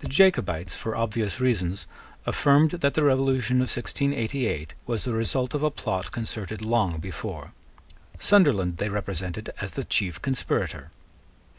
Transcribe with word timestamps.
The 0.00 0.08
Jacobites, 0.08 0.76
for 0.76 0.94
obvious 0.94 1.40
reasons, 1.40 1.86
affirmed 2.26 2.72
that 2.72 2.92
the 2.92 3.02
revolution 3.02 3.62
of 3.62 3.72
1688 3.74 4.74
was 4.86 5.04
the 5.04 5.14
result 5.14 5.54
of 5.54 5.62
a 5.62 5.70
plot 5.70 6.12
concerted 6.12 6.60
long 6.60 6.98
before. 6.98 7.52
Sunderland 8.18 8.76
they 8.76 8.90
represented 8.90 9.48
as 9.62 9.72
the 9.72 9.84
chief 9.84 10.20
conspirator. 10.20 10.90